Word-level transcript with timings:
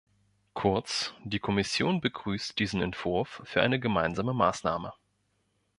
Kurz, 0.55 1.13
die 1.23 1.37
Kommission 1.37 2.01
begrüßt 2.01 2.57
diesen 2.57 2.81
Entwurf 2.81 3.41
für 3.45 3.61
eine 3.61 3.79
gemeinsame 3.79 4.33
Maßnahme. 4.33 4.93